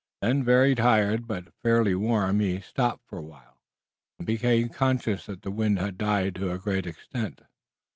Then 0.19 0.43
very 0.43 0.73
tired 0.73 1.27
but 1.27 1.53
fairly 1.61 1.93
warm 1.93 2.39
he 2.39 2.59
stopped 2.59 3.03
for 3.07 3.19
a 3.19 3.21
while, 3.21 3.59
and 4.17 4.25
became 4.25 4.69
conscious 4.69 5.27
that 5.27 5.43
the 5.43 5.51
wind 5.51 5.77
had 5.77 5.99
died 5.99 6.33
to 6.37 6.51
a 6.51 6.57
great 6.57 6.87
extent. 6.87 7.41